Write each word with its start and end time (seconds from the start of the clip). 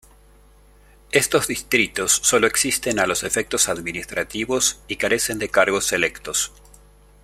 Estos 1.11 1.45
distritos 1.45 2.11
sólo 2.13 2.47
existen 2.47 2.97
a 2.97 3.05
los 3.05 3.21
efectos 3.23 3.69
administrativos 3.69 4.79
y 4.87 4.95
carecen 4.95 5.37
de 5.37 5.49
cargos 5.49 5.91
electos. 5.93 6.51